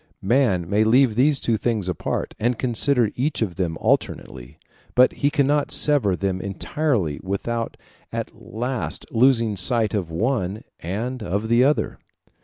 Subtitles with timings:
[0.23, 4.57] Man may leave these two things apart, and consider each of them alternately;
[4.95, 7.77] but he cannot sever them entirely without
[8.11, 11.99] at last losing sight of one and of the other.